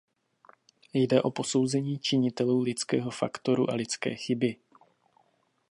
Jde 0.93 1.21
o 1.21 1.31
posouzení 1.31 1.99
činitelů 1.99 2.59
lidského 2.61 3.11
faktoru 3.11 3.69
a 3.69 3.75
lidské 3.75 4.15
chyby. 4.15 4.55